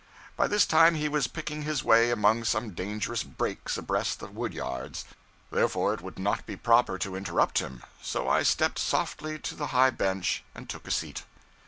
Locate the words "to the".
9.37-9.67